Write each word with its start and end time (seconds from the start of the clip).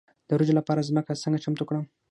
د 0.27 0.29
وریجو 0.35 0.57
لپاره 0.59 0.87
ځمکه 0.89 1.21
څنګه 1.23 1.41
چمتو 1.43 1.63
کړم؟ 1.69 1.83